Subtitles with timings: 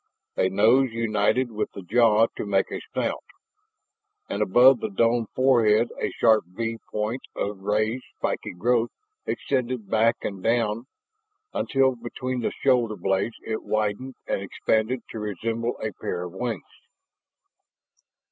[0.35, 3.23] A nose united with the jaw to make a snout,
[4.27, 8.89] and above the domed forehead a sharp V point of raised spiky growth
[9.27, 10.87] extended back and down
[11.53, 16.63] until behind the shoulder blades it widened and expanded to resemble a pair of wings.